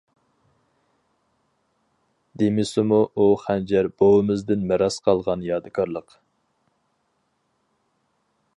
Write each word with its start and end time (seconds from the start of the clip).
دېمىسىمۇ 2.43 2.99
ئۇ 3.17 3.27
خەنجەر 3.43 3.91
بوۋىمىزدىن 4.01 4.65
مىراس 4.71 4.97
قالغان 5.09 5.45
يادىكارلىق. 5.49 6.19